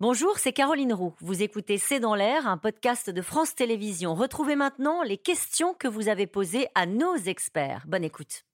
Bonjour, 0.00 0.38
c'est 0.38 0.52
Caroline 0.52 0.92
Roux. 0.92 1.12
Vous 1.18 1.42
écoutez 1.42 1.76
C'est 1.76 1.98
dans 1.98 2.14
l'air, 2.14 2.46
un 2.46 2.56
podcast 2.56 3.10
de 3.10 3.20
France 3.20 3.56
Télévisions. 3.56 4.14
Retrouvez 4.14 4.54
maintenant 4.54 5.02
les 5.02 5.16
questions 5.18 5.74
que 5.74 5.88
vous 5.88 6.06
avez 6.06 6.28
posées 6.28 6.68
à 6.76 6.86
nos 6.86 7.16
experts. 7.16 7.82
Bonne 7.88 8.04
écoute. 8.04 8.44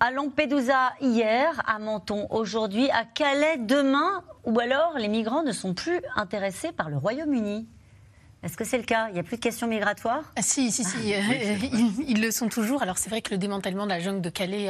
À 0.00 0.10
Lampedusa 0.10 0.94
hier, 1.02 1.62
à 1.66 1.78
Menton 1.78 2.28
aujourd'hui, 2.30 2.88
à 2.90 3.04
Calais 3.04 3.58
demain, 3.58 4.24
ou 4.44 4.58
alors 4.60 4.96
les 4.96 5.08
migrants 5.08 5.42
ne 5.42 5.52
sont 5.52 5.74
plus 5.74 6.00
intéressés 6.16 6.72
par 6.72 6.88
le 6.88 6.96
Royaume-Uni 6.96 7.68
est-ce 8.44 8.56
que 8.56 8.64
c'est 8.64 8.76
le 8.76 8.84
cas? 8.84 9.08
Il 9.08 9.14
n'y 9.14 9.20
a 9.20 9.22
plus 9.22 9.36
de 9.36 9.42
questions 9.42 9.66
migratoires? 9.66 10.22
Ah, 10.36 10.42
Si, 10.42 10.70
si, 10.70 10.84
si. 10.84 10.96
ils, 12.08 12.20
le 12.20 12.30
sont 12.30 12.48
toujours. 12.48 12.82
Alors 12.82 12.98
c'est 12.98 13.08
vrai 13.08 13.22
que 13.22 13.30
le 13.30 13.38
démantèlement 13.38 13.84
de 13.84 13.90
la 13.90 14.00
jungle 14.00 14.20
de 14.20 14.28
Calais 14.30 14.68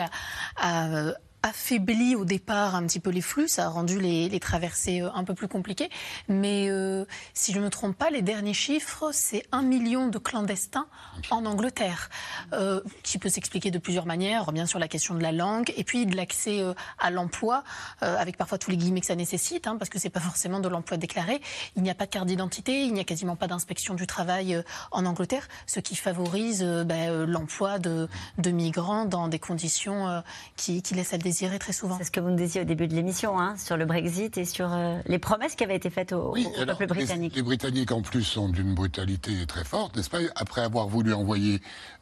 a, 0.56 1.14
affaibli 1.44 2.16
au 2.16 2.24
départ 2.24 2.74
un 2.74 2.86
petit 2.86 3.00
peu 3.00 3.10
les 3.10 3.20
flux, 3.20 3.48
ça 3.48 3.66
a 3.66 3.68
rendu 3.68 4.00
les, 4.00 4.40
traversées 4.40 5.02
euh, 5.02 5.10
un 5.14 5.24
peu 5.24 5.34
plus 5.34 5.46
compliquées. 5.46 5.90
Mais 6.26 6.70
euh, 6.70 7.04
si 7.34 7.52
je 7.52 7.58
ne 7.58 7.64
me 7.64 7.70
trompe 7.70 7.96
pas, 7.96 8.08
les 8.08 8.22
derniers 8.22 8.54
chiffres, 8.54 9.10
c'est 9.12 9.44
un 9.52 9.60
million 9.60 10.08
de 10.08 10.18
clandestins 10.18 10.86
en 11.30 11.44
Angleterre, 11.44 12.08
euh, 12.54 12.80
qui 13.02 13.18
peut 13.18 13.28
s'expliquer 13.28 13.70
de 13.70 13.78
plusieurs 13.78 14.06
manières, 14.06 14.50
bien 14.52 14.64
sûr 14.64 14.78
la 14.78 14.88
question 14.88 15.14
de 15.14 15.22
la 15.22 15.32
langue, 15.32 15.72
et 15.76 15.84
puis 15.84 16.06
de 16.06 16.16
l'accès 16.16 16.62
à 16.98 17.10
l'emploi, 17.10 17.62
avec 18.00 18.36
parfois 18.36 18.56
tous 18.58 18.70
les 18.70 18.76
guillemets 18.76 19.00
que 19.00 19.06
ça 19.06 19.14
nécessite, 19.14 19.66
hein, 19.66 19.76
parce 19.76 19.90
que 19.90 19.98
c'est 19.98 20.10
pas 20.10 20.20
forcément 20.20 20.60
de 20.60 20.68
l'emploi 20.68 20.96
déclaré. 20.96 21.40
Il 21.76 21.82
n'y 21.82 21.90
a 21.90 21.94
pas 21.94 22.06
de 22.06 22.10
carte 22.10 22.26
d'identité, 22.26 22.84
il 22.84 22.94
n'y 22.94 23.00
a 23.00 23.04
quasiment 23.04 23.36
pas 23.36 23.46
d'inspection 23.46 23.94
du 23.94 24.06
travail 24.06 24.62
en 24.90 25.04
Angleterre, 25.04 25.48
ce 25.66 25.80
qui 25.80 25.94
favorise 25.94 26.62
ben, 26.62 27.24
l'emploi 27.24 27.78
de, 27.78 28.08
migrants 28.46 29.04
dans 29.04 29.28
des 29.28 29.38
conditions 29.38 30.22
qui, 30.56 30.82
qui 30.82 30.94
laissent 30.94 31.12
à 31.12 31.18
le 31.18 31.22
très 31.58 31.72
souvent. 31.72 31.98
C'est 31.98 32.04
ce 32.04 32.10
que 32.10 32.20
vous 32.20 32.30
nous 32.30 32.36
disiez 32.36 32.62
au 32.62 32.64
début 32.64 32.86
de 32.86 32.94
l'émission, 32.94 33.38
hein, 33.38 33.56
sur 33.56 33.76
le 33.76 33.84
Brexit 33.84 34.36
et 34.38 34.44
sur 34.44 34.72
euh, 34.72 34.98
les 35.06 35.18
promesses 35.18 35.54
qui 35.54 35.64
avaient 35.64 35.76
été 35.76 35.90
faites 35.90 36.12
au, 36.12 36.34
peuple 36.66 36.86
britannique. 36.86 37.36
Les, 37.36 37.42
Britanniques, 37.42 37.92
en 37.92 38.02
plus, 38.02 38.22
sont 38.22 38.48
d'une 38.48 38.74
brutalité 38.74 39.46
très 39.46 39.64
forte, 39.64 39.96
n'est-ce 39.96 40.10
pas? 40.10 40.18
Après 40.36 40.62
avoir 40.62 40.88
voulu 40.88 41.12
envoyer 41.12 41.60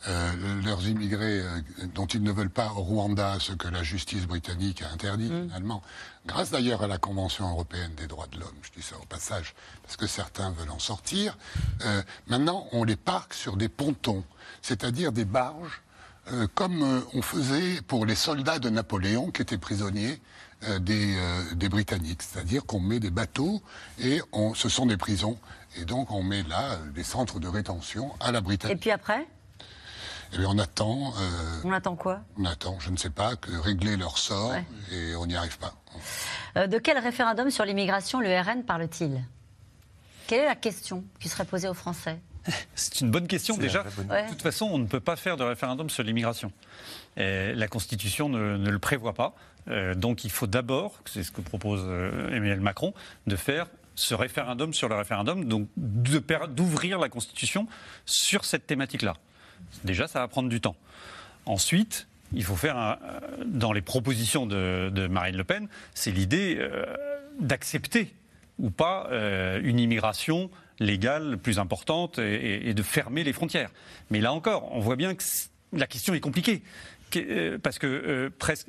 euh, 0.08 0.30
leurs 0.64 0.86
immigrés 0.86 1.40
euh, 1.40 1.60
dont 1.94 2.06
ils 2.06 2.22
ne 2.22 2.32
veulent 2.32 2.50
pas 2.50 2.72
au 2.76 2.82
Rwanda, 2.82 3.38
ce 3.40 3.52
que 3.52 3.68
la 3.68 3.82
justice 3.82 4.26
britannique 4.26 4.82
a 4.82 4.92
interdit 4.92 5.30
mm. 5.30 5.48
finalement, 5.48 5.82
grâce 6.26 6.50
d'ailleurs 6.50 6.82
à 6.82 6.86
la 6.86 6.98
Convention 6.98 7.50
européenne 7.50 7.92
des 7.96 8.06
droits 8.06 8.28
de 8.30 8.38
l'homme, 8.38 8.56
je 8.62 8.70
dis 8.78 8.82
ça 8.86 8.96
au 9.00 9.06
passage, 9.06 9.54
parce 9.82 9.96
que 9.96 10.06
certains 10.06 10.50
veulent 10.50 10.70
en 10.70 10.78
sortir, 10.78 11.36
maintenant 12.28 12.66
on 12.72 12.84
les 12.84 12.96
parque 12.96 13.34
sur 13.34 13.56
des 13.56 13.68
pontons, 13.68 14.22
c'est-à-dire 14.60 15.12
des 15.12 15.24
barges 15.24 15.82
euh, 16.30 16.46
comme 16.54 16.82
euh, 16.82 17.00
on 17.14 17.22
faisait 17.22 17.82
pour 17.82 18.06
les 18.06 18.14
soldats 18.14 18.60
de 18.60 18.70
Napoléon 18.70 19.32
qui 19.32 19.42
étaient 19.42 19.58
prisonniers 19.58 20.20
euh, 20.68 20.78
des, 20.78 21.16
des, 21.54 21.68
Britanniques. 21.68 22.22
C'est-à-dire 22.22 22.64
qu'on 22.64 22.78
met 22.78 23.00
des 23.00 23.10
bateaux 23.10 23.60
et 23.98 24.20
on, 24.30 24.54
ce 24.54 24.68
sont 24.68 24.86
des 24.86 24.96
prisons. 24.96 25.36
Et 25.76 25.84
donc 25.84 26.12
on 26.12 26.22
met 26.22 26.44
là 26.44 26.76
des 26.94 27.02
centres 27.02 27.40
de 27.40 27.48
rétention 27.48 28.12
à 28.20 28.30
la 28.30 28.40
Britannique. 28.40 28.76
Et 28.76 28.80
puis 28.80 28.92
après? 28.92 29.26
Eh 30.34 30.38
bien, 30.38 30.48
on 30.48 30.58
attend. 30.58 31.12
on 31.64 31.72
attend 31.72 31.94
quoi? 31.94 32.20
On 32.38 32.46
attend, 32.46 32.78
je 32.80 32.90
ne 32.90 32.96
sais 32.96 33.10
pas, 33.10 33.36
que 33.36 33.50
régler 33.54 33.98
leur 33.98 34.16
sort 34.16 34.54
et 34.90 35.14
on 35.16 35.26
n'y 35.26 35.36
arrive 35.36 35.58
pas. 35.58 35.74
de 36.66 36.78
quel 36.78 36.98
référendum 36.98 37.50
sur 37.50 37.66
l'immigration 37.66 38.20
le 38.20 38.40
RN 38.40 38.62
parle-t-il? 38.62 39.22
Quelle 40.26 40.40
est 40.40 40.46
la 40.46 40.54
question 40.54 41.04
qui 41.20 41.28
serait 41.28 41.44
posée 41.44 41.68
aux 41.68 41.74
Français? 41.74 42.18
c'est 42.74 43.00
une 43.00 43.10
bonne 43.10 43.26
question 43.26 43.56
déjà. 43.56 43.82
De 43.82 44.28
toute 44.30 44.42
façon, 44.42 44.66
on 44.66 44.78
ne 44.78 44.86
peut 44.86 45.00
pas 45.00 45.16
faire 45.16 45.36
de 45.36 45.44
référendum 45.44 45.90
sur 45.90 46.02
l'immigration. 46.02 46.52
La 47.16 47.68
Constitution 47.68 48.28
ne, 48.28 48.70
le 48.70 48.78
prévoit 48.78 49.14
pas. 49.14 49.34
Euh, 49.68 49.94
donc 49.94 50.24
il 50.24 50.30
faut 50.30 50.46
d'abord, 50.46 50.98
c'est 51.04 51.22
ce 51.22 51.30
que 51.30 51.40
propose 51.40 51.82
euh, 51.84 52.28
Emmanuel 52.28 52.60
Macron, 52.60 52.94
de 53.26 53.36
faire 53.36 53.68
ce 53.94 54.14
référendum 54.14 54.72
sur 54.72 54.88
le 54.88 54.96
référendum, 54.96 55.44
donc 55.44 55.68
d'ouvrir 55.76 56.98
la 56.98 57.08
Constitution 57.08 57.68
sur 58.06 58.44
cette 58.44 58.66
thématique-là. 58.66 59.14
Déjà, 59.84 60.08
ça 60.08 60.20
va 60.20 60.28
prendre 60.28 60.48
du 60.48 60.60
temps. 60.60 60.76
Ensuite, 61.46 62.08
il 62.32 62.42
faut 62.42 62.56
faire, 62.56 62.76
un, 62.76 62.98
dans 63.44 63.72
les 63.72 63.82
propositions 63.82 64.46
de, 64.46 65.06
Marine 65.08 65.36
Le 65.36 65.44
Pen, 65.44 65.68
c'est 65.94 66.10
l'idée 66.10 66.56
euh, 66.58 66.86
d'accepter 67.38 68.14
ou 68.58 68.70
pas 68.70 69.08
une 69.62 69.80
immigration 69.80 70.50
légale 70.84 71.38
plus 71.38 71.58
importante 71.58 72.18
et, 72.18 72.74
de 72.74 72.82
fermer 72.82 73.24
les 73.24 73.32
frontières. 73.32 73.70
Mais 74.10 74.20
là 74.20 74.32
encore, 74.32 74.70
on 74.72 74.80
voit 74.80 74.96
bien 74.96 75.14
que 75.14 75.22
la 75.72 75.86
question 75.86 76.14
est 76.14 76.20
compliquée. 76.20 76.62
Euh, 77.16 77.58
parce 77.58 77.78
que 77.78 77.86
euh, 77.86 78.30
presque 78.38 78.68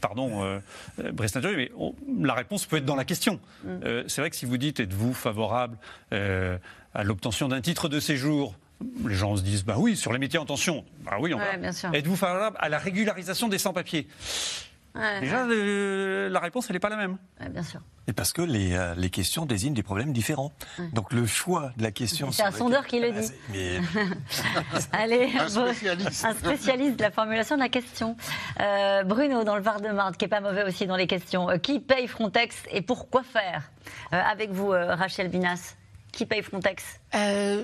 pardon, 0.00 0.42
euh, 0.44 0.60
mais 0.98 1.70
la 2.20 2.34
réponse 2.34 2.64
peut 2.64 2.76
être 2.76 2.86
dans 2.86 2.96
la 2.96 3.04
question. 3.04 3.38
Mm. 3.64 3.68
c'est 4.08 4.22
vrai 4.22 4.30
que 4.30 4.36
si 4.36 4.46
vous 4.46 4.56
dites 4.56 4.80
êtes-vous 4.80 5.12
favorable 5.12 5.76
à 6.10 7.04
l'obtention 7.04 7.48
d'un 7.48 7.60
titre 7.60 7.88
de 7.88 8.00
séjour 8.00 8.54
les 9.06 9.14
gens 9.14 9.36
se 9.36 9.42
disent 9.42 9.64
bah 9.64 9.76
oui 9.76 9.96
sur 9.96 10.10
les 10.12 10.18
métiers 10.18 10.38
en 10.38 10.46
tension 10.46 10.86
bah 11.04 11.18
oui 11.20 11.34
on 11.34 11.38
va. 11.38 11.94
êtes-vous 11.94 12.16
favorable 12.16 12.56
à 12.60 12.70
la 12.70 12.78
régularisation 12.78 13.48
des 13.48 13.58
sans-papiers? 13.58 14.08
Déjà, 14.94 15.46
la 15.46 16.40
réponse, 16.40 16.66
elle 16.68 16.74
n'est 16.74 16.80
pas 16.80 16.88
la 16.88 16.96
même. 16.96 17.16
bien 17.50 17.62
sûr. 17.62 17.80
Et 18.06 18.12
parce 18.12 18.32
que 18.32 18.42
les, 18.42 18.74
euh, 18.74 18.94
les, 18.96 19.08
questions 19.08 19.46
désignent 19.46 19.74
des 19.74 19.84
problèmes 19.84 20.12
différents. 20.12 20.52
Donc 20.94 21.12
le 21.12 21.26
choix 21.26 21.70
de 21.76 21.82
la 21.84 21.92
question. 21.92 22.32
C'est 22.32 22.42
un 22.42 22.50
sondeur 22.50 22.86
qui 22.86 22.98
le 22.98 23.12
dit. 23.12 23.30
Allez, 24.92 25.30
un 25.38 25.48
spécialiste. 25.48 26.24
un 26.24 26.34
spécialiste 26.34 26.96
de 26.96 27.02
la 27.02 27.12
formulation 27.12 27.54
de 27.54 27.60
la 27.60 27.68
question. 27.68 28.16
Euh, 28.58 29.04
Bruno, 29.04 29.44
dans 29.44 29.54
le 29.54 29.62
Var-de-Marne, 29.62 30.16
qui 30.16 30.24
est 30.24 30.28
pas 30.28 30.40
mauvais 30.40 30.64
aussi 30.64 30.86
dans 30.86 30.96
les 30.96 31.06
questions. 31.06 31.50
Euh, 31.50 31.58
qui 31.58 31.78
paye 31.78 32.08
Frontex 32.08 32.56
et 32.72 32.82
pourquoi 32.82 33.22
faire 33.22 33.70
Avec 34.10 34.50
vous, 34.50 34.70
Rachel 34.70 35.28
Binas? 35.28 35.76
Qui 36.12 36.26
paye 36.26 36.42
Frontex? 36.42 36.82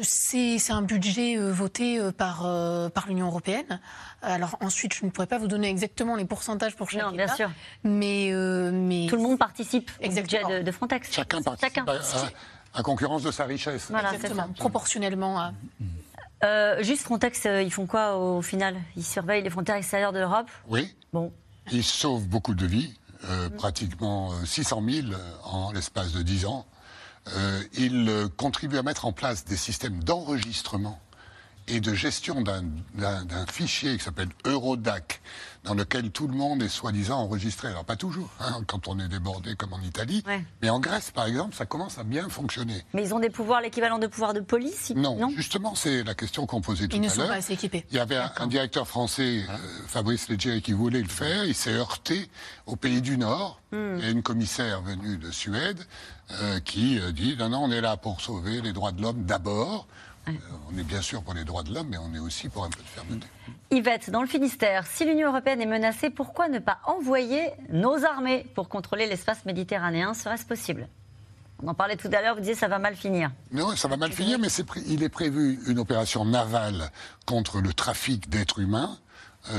C'est 0.02 0.72
un 0.72 0.82
budget 0.82 1.36
voté 1.36 2.00
par, 2.16 2.40
par 2.92 3.06
l'Union 3.08 3.26
européenne. 3.26 3.80
Alors 4.26 4.56
ensuite, 4.60 4.94
je 4.94 5.04
ne 5.04 5.10
pourrais 5.10 5.26
pas 5.26 5.38
vous 5.38 5.46
donner 5.46 5.68
exactement 5.68 6.16
les 6.16 6.24
pourcentages 6.24 6.74
pour 6.74 6.90
chaque 6.90 7.02
non, 7.02 7.12
bien 7.12 7.28
sûr. 7.28 7.50
Mais, 7.84 8.30
euh, 8.32 8.70
mais... 8.72 9.06
Tout 9.08 9.16
le 9.16 9.22
monde 9.22 9.38
participe 9.38 9.90
au 10.04 10.08
budget 10.08 10.62
de, 10.62 10.70
Frontex. 10.72 11.12
Chacun 11.12 11.42
participe 11.42 11.82
À, 12.74 12.82
concurrence 12.82 13.22
de 13.22 13.30
sa 13.30 13.44
richesse. 13.44 13.86
Voilà, 13.90 14.14
exactement, 14.14 14.48
proportionnellement 14.58 15.38
à... 15.38 15.52
Euh, 16.44 16.82
juste 16.82 17.02
Frontex, 17.02 17.46
euh, 17.46 17.62
ils 17.62 17.72
font 17.72 17.86
quoi 17.86 18.16
au 18.16 18.42
final? 18.42 18.76
Ils 18.94 19.04
surveillent 19.04 19.42
les 19.42 19.50
frontières 19.50 19.76
extérieures 19.76 20.12
de 20.12 20.18
l'Europe? 20.18 20.50
Oui. 20.68 20.94
Bon. 21.12 21.32
Ils 21.72 21.84
sauvent 21.84 22.26
beaucoup 22.26 22.54
de 22.54 22.66
vies, 22.66 22.94
pratiquement 23.56 24.32
600 24.44 24.82
000 24.88 25.06
en 25.44 25.72
l'espace 25.72 26.12
de 26.12 26.22
10 26.22 26.46
ans. 26.46 26.66
Ils 27.76 28.28
contribuent 28.36 28.78
à 28.78 28.82
mettre 28.82 29.04
en 29.04 29.12
place 29.12 29.44
des 29.44 29.56
systèmes 29.56 30.02
d'enregistrement 30.02 31.00
et 31.68 31.80
de 31.80 31.94
gestion 31.94 32.42
d'un 32.42 33.46
fichier 33.50 33.96
qui 33.96 34.04
s'appelle 34.04 34.28
Eurodac, 34.44 35.20
dans 35.64 35.74
lequel 35.74 36.10
tout 36.10 36.28
le 36.28 36.34
monde 36.34 36.62
est 36.62 36.68
soi-disant 36.68 37.18
enregistré. 37.18 37.68
Alors 37.68 37.84
pas 37.84 37.96
toujours, 37.96 38.30
hein, 38.40 38.62
quand 38.66 38.86
on 38.86 39.00
est 39.00 39.08
débordé 39.08 39.56
comme 39.56 39.72
en 39.72 39.80
Italie, 39.80 40.22
mais 40.62 40.70
en 40.70 40.78
Grèce 40.78 41.10
par 41.10 41.26
exemple, 41.26 41.56
ça 41.56 41.66
commence 41.66 41.98
à 41.98 42.04
bien 42.04 42.28
fonctionner. 42.28 42.84
Mais 42.94 43.02
ils 43.02 43.14
ont 43.14 43.18
des 43.18 43.30
pouvoirs, 43.30 43.60
l'équivalent 43.60 43.98
de 43.98 44.06
pouvoirs 44.06 44.34
de 44.34 44.40
police 44.40 44.92
non, 44.94 45.30
justement, 45.36 45.74
c'est 45.74 46.04
la 46.04 46.14
question 46.14 46.46
qu'on 46.46 46.60
posait 46.60 46.88
tout 46.88 46.96
à 46.96 47.00
l'heure. 47.00 47.04
Ils 47.04 47.18
ne 47.18 47.22
sont 47.22 47.28
pas 47.28 47.34
assez 47.34 47.52
équipés. 47.54 47.84
Il 47.90 47.96
y 47.96 47.98
avait 47.98 48.16
un, 48.16 48.46
directeur 48.46 48.86
français, 48.86 49.42
euh, 49.48 49.56
Fabrice 49.86 50.28
Leggeri, 50.28 50.62
qui 50.62 50.72
voulait 50.72 51.02
le 51.02 51.08
faire. 51.08 51.44
Il 51.44 51.54
s'est 51.54 51.72
heurté 51.72 52.28
au 52.66 52.76
pays 52.76 53.02
du 53.02 53.18
Nord. 53.18 53.60
Hmm. 53.72 53.96
Il 53.98 54.04
y 54.04 54.06
a 54.06 54.10
une 54.10 54.22
commissaire 54.22 54.82
venue 54.82 55.16
de 55.16 55.30
Suède 55.30 55.78
euh, 56.32 56.60
qui 56.60 56.98
euh, 56.98 57.12
dit 57.12 57.36
non, 57.38 57.48
non, 57.48 57.58
on 57.64 57.70
est 57.70 57.80
là 57.80 57.96
pour 57.96 58.20
sauver 58.20 58.60
les 58.60 58.72
droits 58.72 58.92
de 58.92 59.00
l'homme 59.00 59.24
d'abord. 59.24 59.86
Euh, 60.28 60.32
on 60.72 60.76
est 60.76 60.82
bien 60.82 61.00
sûr 61.00 61.22
pour 61.22 61.34
les 61.34 61.44
droits 61.44 61.62
de 61.62 61.72
l'homme, 61.72 61.86
mais 61.88 61.98
on 61.98 62.12
est 62.14 62.18
aussi 62.18 62.48
pour 62.48 62.64
un 62.64 62.70
peu 62.70 62.82
de 62.82 62.88
fermeté. 62.88 63.26
Yvette, 63.70 64.10
dans 64.10 64.22
le 64.22 64.26
Finistère, 64.26 64.86
si 64.86 65.04
l'Union 65.04 65.28
européenne 65.28 65.60
est 65.60 65.66
menacée, 65.66 66.10
pourquoi 66.10 66.48
ne 66.48 66.58
pas 66.58 66.78
envoyer 66.84 67.50
nos 67.70 68.04
armées 68.04 68.44
pour 68.54 68.68
contrôler 68.68 69.06
l'espace 69.06 69.44
méditerranéen? 69.44 70.14
Serait-ce 70.14 70.44
possible? 70.44 70.88
On 71.62 71.68
en 71.68 71.74
parlait 71.74 71.96
tout 71.96 72.10
à 72.12 72.20
l'heure, 72.20 72.34
vous 72.34 72.40
disiez 72.40 72.54
ça 72.54 72.68
va 72.68 72.78
mal 72.78 72.96
finir. 72.96 73.30
Non, 73.52 73.74
ça 73.76 73.88
va 73.88 73.96
mal 73.96 74.12
finir, 74.12 74.38
mais 74.38 74.48
il 74.86 75.02
est 75.02 75.08
prévu 75.08 75.60
une 75.68 75.78
opération 75.78 76.24
navale 76.24 76.90
contre 77.24 77.60
le 77.60 77.72
trafic 77.72 78.28
d'êtres 78.28 78.58
humains 78.58 78.98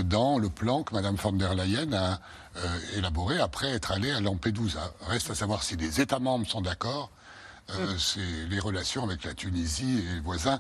dans 0.04 0.38
le 0.38 0.50
plan 0.50 0.84
que 0.84 0.94
Mme 0.94 1.16
von 1.16 1.34
der 1.34 1.56
Leyen 1.56 1.94
a 1.94 2.20
euh, 2.58 2.98
élaboré 2.98 3.40
après 3.40 3.70
être 3.70 3.92
allée 3.92 4.12
à 4.12 4.20
Lampedusa. 4.20 4.94
Reste 5.08 5.30
à 5.30 5.36
savoir 5.36 5.64
si 5.64 5.76
les 5.76 6.02
États 6.02 6.20
membres 6.20 6.48
sont 6.48 6.62
d'accord 6.62 7.12
euh, 7.70 7.94
mm. 7.94 7.98
c'est 8.00 8.50
les 8.50 8.60
relations 8.60 9.04
avec 9.04 9.26
la 9.26 9.34
Tunisie 9.34 10.00
et 10.00 10.16
les 10.16 10.20
voisins 10.22 10.60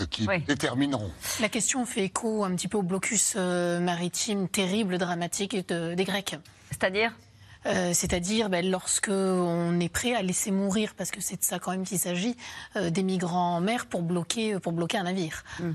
euh, 0.00 0.06
qui 0.06 0.26
détermineront. 0.46 1.10
La 1.40 1.48
question 1.48 1.86
fait 1.86 2.04
écho 2.04 2.44
un 2.44 2.54
petit 2.56 2.68
peu 2.68 2.78
au 2.78 2.82
blocus 2.82 3.34
euh, 3.36 3.78
maritime 3.80 4.48
terrible, 4.48 4.98
dramatique 4.98 5.56
des 5.56 6.04
Grecs. 6.04 6.36
C'est-à-dire? 6.70 7.12
C'est-à-dire 7.64 8.48
ben, 8.48 8.70
lorsque 8.70 9.10
on 9.10 9.78
est 9.78 9.90
prêt 9.90 10.14
à 10.14 10.22
laisser 10.22 10.50
mourir, 10.50 10.94
parce 10.96 11.10
que 11.10 11.20
c'est 11.20 11.36
de 11.36 11.44
ça 11.44 11.58
quand 11.58 11.72
même 11.72 11.84
qu'il 11.84 11.98
s'agit, 11.98 12.34
des 12.80 13.02
migrants 13.02 13.56
en 13.56 13.60
mer 13.60 13.84
pour 13.86 14.00
bloquer, 14.00 14.58
pour 14.58 14.72
bloquer 14.72 14.96
un 14.96 15.02
navire. 15.02 15.44
Mm. 15.60 15.72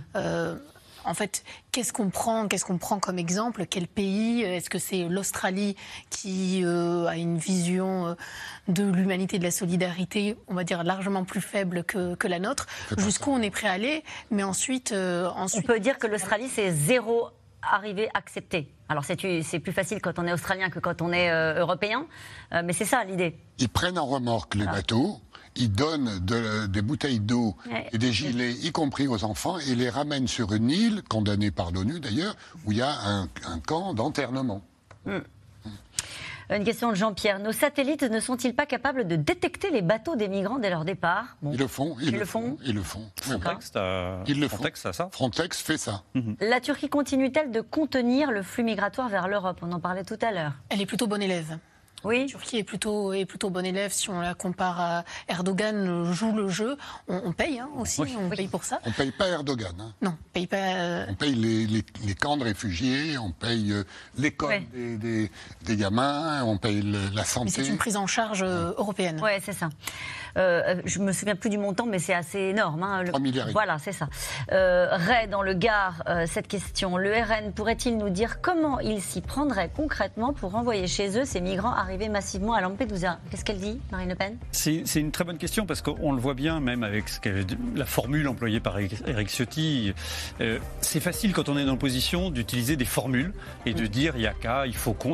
En 1.06 1.14
fait, 1.14 1.44
qu'est-ce 1.72 1.94
qu'on 1.94 2.10
prend 2.10 2.48
Qu'est-ce 2.48 2.66
qu'on 2.66 2.78
prend 2.78 3.00
comme 3.00 3.20
exemple? 3.20 3.66
Quel 3.66 3.88
pays? 3.88 4.42
Est-ce 4.42 4.70
que 4.70 4.80
c'est 4.80 5.08
l'Australie 5.10 5.76
qui 6.10 6.64
a 6.64 7.16
une 7.16 7.38
vision 7.38 8.16
de 8.68 8.84
l'humanité, 8.84 9.40
de 9.40 9.44
la 9.44 9.52
solidarité, 9.52 10.38
on 10.48 10.54
va 10.54 10.64
dire 10.64 10.84
largement 10.84 11.24
plus 11.26 11.42
faible 11.42 11.84
que, 11.84 12.16
que 12.16 12.28
la 12.28 12.40
nôtre? 12.40 12.68
Jusqu'où 12.98 13.32
on 13.32 13.42
est 13.42 13.52
prêt 13.52 13.68
à 13.68 13.74
aller? 13.74 14.04
Mais 14.32 14.44
ensuite, 14.44 14.94
ensuite, 14.94 15.64
on 15.66 15.74
peut 15.74 15.80
dire 15.80 15.98
que 15.98 16.08
l'Australie 16.08 16.50
c'est 16.50 16.72
zéro 16.72 17.30
arriver 17.72 18.10
accepter. 18.14 18.70
Alors 18.90 19.06
c'est 19.06 19.16
plus 19.16 19.72
facile 19.72 20.02
quand 20.02 20.20
on 20.20 20.28
est 20.28 20.34
australien 20.34 20.70
que 20.70 20.80
quand 20.80 21.02
on 21.02 21.12
est 21.12 21.32
euh, 21.32 21.60
européen, 21.60 22.06
euh, 22.54 22.62
mais 22.64 22.74
c'est 22.74 22.86
ça 22.86 23.04
l'idée. 23.04 23.38
Ils 23.60 23.70
prennent 23.70 23.98
en 23.98 24.06
remorque 24.06 24.56
les 24.56 24.66
bateaux, 24.66 25.20
ils 25.56 25.72
donnent 25.72 26.20
des 26.20 26.82
bouteilles 26.82 27.20
d'eau 27.20 27.56
et 27.92 27.98
des 27.98 28.12
gilets, 28.12 28.54
y 28.54 28.72
compris 28.72 29.08
aux 29.08 29.24
enfants, 29.24 29.60
et 29.60 29.76
les 29.76 29.90
ramènent 29.90 30.28
sur 30.28 30.54
une 30.54 30.70
île, 30.70 31.04
condamnée 31.04 31.52
par 31.52 31.72
l'ONU 31.72 32.00
d'ailleurs, 32.00 32.36
où 32.66 32.72
il 32.72 32.80
y 32.80 32.82
a 32.82 32.94
un, 33.06 33.28
camp 33.66 33.94
d'enternement. 33.94 34.62
Hmm. 35.06 35.20
Une 36.50 36.64
question 36.64 36.90
de 36.90 36.96
Jean-Pierre. 36.96 37.40
Nos 37.40 37.52
satellites 37.52 38.04
ne 38.04 38.20
sont-ils 38.20 38.56
pas 38.56 38.66
capables 38.66 39.08
de 39.08 39.16
détecter 39.16 39.70
les 39.72 39.82
bateaux 39.82 40.16
des 40.16 40.28
migrants 40.28 40.60
dès 40.60 40.70
leur 40.70 40.86
départ 40.86 41.38
Ils 41.44 41.58
le 41.58 41.68
font. 41.68 41.96
Ils, 42.02 42.12
le, 42.18 42.26
font. 42.26 42.58
Ils 42.66 42.76
le 42.76 42.82
font. 42.82 43.10
Frontex, 43.22 43.72
ils 44.28 44.40
le 44.40 44.48
Frontex, 44.48 44.82
font. 44.82 44.94
ça 44.94 45.10
Frontex 45.12 45.62
fait 45.62 45.78
ça. 45.78 46.04
Mhm. 46.14 46.36
La 46.42 46.60
Turquie 46.62 46.90
continue-t-elle 46.90 47.52
de 47.52 47.62
contenir 47.62 48.32
le 48.32 48.44
flux 48.44 48.64
migratoire 48.64 49.10
vers 49.10 49.28
l'Europe? 49.28 49.60
On 49.62 49.72
en 49.72 49.80
parlait 49.80 50.04
tout 50.04 50.20
à 50.22 50.32
l'heure. 50.32 50.54
Elle 50.70 50.82
est 50.82 50.86
plutôt 50.86 51.08
bonne 51.08 51.22
élève. 51.22 51.58
Oui. 52.04 52.22
La 52.22 52.26
Turquie 52.28 52.58
est 52.58 52.64
plutôt, 52.64 53.14
est 53.14 53.26
plutôt 53.26 53.50
bon 53.50 53.66
élève 53.66 53.92
si 53.92 54.10
on 54.10 54.20
la 54.20 54.34
compare 54.34 54.80
à 54.80 55.04
Erdogan, 55.28 56.12
joue 56.12 56.34
le 56.34 56.50
jeu. 56.50 56.78
On, 57.08 57.32
paye 57.32 57.60
hein, 57.60 57.70
aussi, 57.78 58.02
on 58.02 58.30
paye 58.30 58.48
pour 58.48 58.64
ça. 58.64 58.80
On 58.86 58.92
paye 58.92 59.12
pas 59.12 59.28
Erdogan. 59.28 59.74
Hein. 59.80 59.94
Non, 60.02 60.12
on 60.12 60.34
paye 60.34 60.48
pas. 60.48 60.58
Euh, 60.58 61.06
on 61.10 61.16
paye 61.16 61.36
les, 61.36 62.16
camps 62.16 62.38
de 62.38 62.44
réfugiés, 62.44 63.18
on 63.18 63.32
paye 63.32 63.72
euh, 63.72 63.84
l'école 64.18 64.62
des, 64.74 65.30
des, 65.64 65.76
gamins, 65.76 66.44
on 66.44 66.58
paye 66.58 66.82
la 67.14 67.24
santé. 67.24 67.52
C'est 67.52 67.68
une 67.68 67.78
prise 67.78 67.98
en 67.98 68.08
charge 68.08 68.44
euh, 68.44 68.74
européenne. 68.78 69.20
Oui, 69.24 69.32
c'est 69.42 69.54
ça. 69.54 69.70
Euh, 70.38 70.82
je 70.86 71.00
me 71.00 71.12
souviens 71.12 71.36
plus 71.36 71.50
du 71.50 71.58
montant, 71.58 71.86
mais 71.86 72.00
c'est 72.00 72.14
assez 72.14 72.40
énorme. 72.40 72.84
Hein, 72.84 73.04
3 73.06 73.20
milliards. 73.20 73.50
Voilà, 73.52 73.78
c'est 73.80 73.92
ça. 73.92 74.08
Ray, 74.50 75.28
dans 75.28 75.42
le 75.42 75.54
Gard, 75.54 76.04
cette 76.28 76.48
question. 76.48 76.98
Le 76.98 77.12
RN 77.12 77.54
pourrait-il 77.54 77.98
nous 77.98 78.10
dire 78.10 78.42
comment 78.42 78.80
il 78.80 79.02
s'y 79.02 79.22
prendrait 79.22 79.70
concrètement 79.76 80.34
pour 80.34 80.56
envoyer 80.56 80.88
chez 80.88 81.18
eux 81.20 81.26
ces 81.26 81.42
migrants 81.42 81.74
arrivés 81.74 81.93
massivement 82.10 82.54
à 82.54 82.62
Lampedusa. 82.62 83.20
Qu'est-ce 83.30 83.46
qu'elle 83.46 83.60
dit, 83.60 83.80
Marine 83.92 84.10
Le 84.10 84.16
Pen? 84.16 84.38
C'est 84.52 84.84
une 84.96 85.12
très 85.12 85.24
bonne 85.24 85.38
question 85.38 85.66
parce 85.66 85.82
qu'on 85.82 86.12
le 86.12 86.20
voit 86.20 86.34
bien, 86.34 86.60
même 86.60 86.84
avec 86.84 87.06
la 87.76 87.86
formule 87.86 88.28
employée 88.28 88.60
par 88.60 88.78
Eric 88.80 89.30
Ciotti. 89.30 89.94
Euh, 90.42 90.60
c'est 90.82 91.00
facile 91.00 91.34
quand 91.34 91.50
on 91.50 91.58
est 91.58 91.66
dans 91.66 91.72
l'opposition 91.72 92.30
d'utiliser 92.30 92.76
des 92.76 92.86
formules 92.86 93.34
et 93.66 93.74
de 93.74 93.86
dire 93.86 94.14
il 94.16 94.22
y 94.22 94.28
a 94.28 94.34
qu'à, 94.34 94.68
il 94.68 94.76
faut 94.76 94.94
qu'on. 94.94 95.14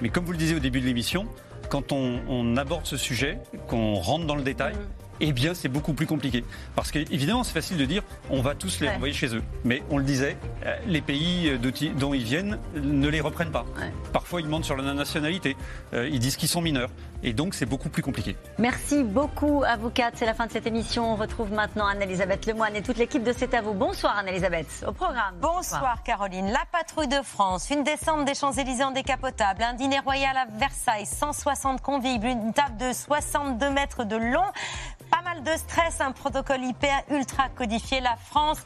Mais 0.00 0.08
comme 0.08 0.24
vous 0.24 0.32
le 0.32 0.38
disiez 0.38 0.56
au 0.56 0.60
début 0.60 0.80
de 0.80 0.86
l'émission, 0.86 1.26
quand 1.68 1.92
on, 1.92 2.56
aborde 2.56 2.86
ce 2.86 2.96
sujet, 2.96 3.38
qu'on 3.66 3.94
rentre 3.94 4.26
dans 4.26 4.36
le 4.36 4.42
détail, 4.42 4.74
mm 4.74 5.01
eh 5.20 5.32
bien 5.32 5.54
c'est 5.54 5.68
beaucoup 5.68 5.92
plus 5.92 6.06
compliqué. 6.06 6.44
Parce 6.74 6.90
qu'évidemment, 6.90 7.44
c'est 7.44 7.52
facile 7.52 7.76
de 7.76 7.84
dire 7.84 8.02
on 8.30 8.42
va 8.42 8.54
tous 8.54 8.80
les 8.80 8.88
envoyer 8.88 9.14
chez 9.14 9.34
eux. 9.34 9.42
Mais 9.64 9.82
on 9.90 9.98
le 9.98 10.04
disait, 10.04 10.36
euh, 10.66 10.76
les 10.86 11.00
pays 11.00 11.58
dont 11.98 12.14
ils 12.14 12.24
viennent 12.24 12.58
ne 12.74 13.08
les 13.08 13.20
reprennent 13.20 13.52
pas. 13.52 13.64
Parfois, 14.12 14.40
ils 14.40 14.48
mentent 14.48 14.64
sur 14.64 14.76
la 14.76 14.94
nationalité. 14.94 15.56
Euh, 15.94 16.08
ils 16.10 16.18
disent 16.18 16.36
qu'ils 16.36 16.48
sont 16.48 16.60
mineurs. 16.60 16.90
Et 17.24 17.32
donc, 17.32 17.54
c'est 17.54 17.66
beaucoup 17.66 17.88
plus 17.88 18.02
compliqué. 18.02 18.36
Merci 18.58 19.04
beaucoup, 19.04 19.62
avocate. 19.64 20.14
C'est 20.16 20.26
la 20.26 20.34
fin 20.34 20.46
de 20.46 20.52
cette 20.52 20.66
émission. 20.66 21.12
On 21.12 21.16
retrouve 21.16 21.52
maintenant 21.52 21.86
Anne-Elisabeth 21.86 22.46
Lemoine 22.46 22.74
et 22.74 22.82
toute 22.82 22.96
l'équipe 22.98 23.22
de 23.22 23.32
C'est 23.32 23.54
à 23.54 23.62
vous. 23.62 23.74
Bonsoir, 23.74 24.18
Anne-Elisabeth. 24.18 24.84
Au 24.86 24.92
programme. 24.92 25.36
Bonsoir, 25.40 26.02
Caroline. 26.02 26.50
La 26.50 26.64
patrouille 26.72 27.08
de 27.08 27.22
France, 27.22 27.70
une 27.70 27.84
descente 27.84 28.24
des 28.24 28.34
Champs-Élysées 28.34 28.84
en 28.84 28.90
décapotable, 28.90 29.62
un 29.62 29.74
dîner 29.74 30.00
royal 30.00 30.36
à 30.36 30.46
Versailles, 30.58 31.06
160 31.06 31.80
convives, 31.80 32.24
une 32.24 32.52
table 32.52 32.76
de 32.78 32.92
62 32.92 33.70
mètres 33.70 34.04
de 34.04 34.16
long 34.16 34.42
de 35.40 35.56
stress, 35.56 36.00
un 36.00 36.12
protocole 36.12 36.62
hyper 36.62 37.02
ultra 37.10 37.48
codifié. 37.48 38.00
La 38.00 38.16
France, 38.16 38.58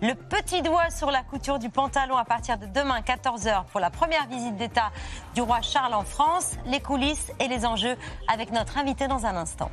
le 0.00 0.14
petit 0.14 0.62
doigt 0.62 0.90
sur 0.90 1.10
la 1.10 1.22
couture 1.22 1.58
du 1.58 1.68
pantalon 1.68 2.16
à 2.16 2.24
partir 2.24 2.56
de 2.58 2.66
demain 2.66 3.00
14h 3.00 3.66
pour 3.66 3.80
la 3.80 3.90
première 3.90 4.26
visite 4.26 4.56
d'État 4.56 4.90
du 5.34 5.42
roi 5.42 5.60
Charles 5.60 5.94
en 5.94 6.04
France. 6.04 6.56
Les 6.66 6.80
coulisses 6.80 7.30
et 7.40 7.48
les 7.48 7.66
enjeux 7.66 7.96
avec 8.32 8.50
notre 8.52 8.78
invité 8.78 9.06
dans 9.06 9.26
un 9.26 9.36
instant. 9.36 9.70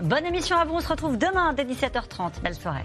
Bonne 0.00 0.26
émission 0.26 0.56
à 0.56 0.64
vous, 0.64 0.74
on 0.74 0.80
se 0.80 0.88
retrouve 0.88 1.16
demain 1.16 1.54
dès 1.54 1.64
17h30. 1.64 2.40
Belle 2.42 2.54
soirée. 2.54 2.84